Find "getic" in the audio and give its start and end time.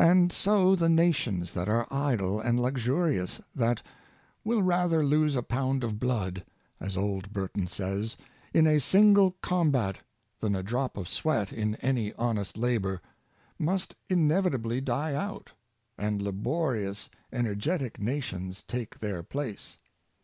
17.54-18.00